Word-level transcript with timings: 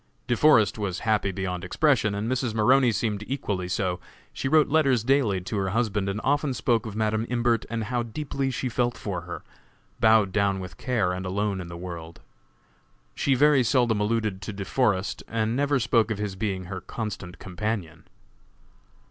De 0.25 0.35
Forest 0.35 0.79
was 0.79 1.01
happy 1.05 1.29
beyond 1.31 1.63
expression, 1.63 2.15
and 2.15 2.27
Mrs. 2.27 2.55
Maroney 2.55 2.91
seemed 2.91 3.23
equally 3.27 3.67
so. 3.67 3.99
She 4.33 4.47
wrote 4.47 4.67
letters 4.67 5.03
daily 5.03 5.41
to 5.41 5.57
her 5.57 5.69
husband 5.69 6.09
and 6.09 6.19
often 6.23 6.55
spoke 6.55 6.87
of 6.87 6.95
Madam 6.95 7.27
Imbert 7.29 7.65
and 7.69 7.83
how 7.83 8.01
deeply 8.01 8.49
she 8.49 8.67
felt 8.67 8.97
for 8.97 9.21
her, 9.21 9.43
bowed 9.99 10.31
down 10.31 10.59
with 10.59 10.77
care 10.79 11.13
and 11.13 11.23
alone 11.23 11.61
in 11.61 11.67
the 11.67 11.77
world. 11.77 12.19
She 13.13 13.35
very 13.35 13.61
seldom 13.61 14.01
alluded 14.01 14.41
to 14.41 14.51
De 14.51 14.65
Forest 14.65 15.21
and 15.27 15.55
never 15.55 15.79
spoke 15.79 16.09
of 16.09 16.17
his 16.17 16.35
being 16.35 16.63
her 16.63 16.81
constant 16.81 17.37
companion. 17.37 18.05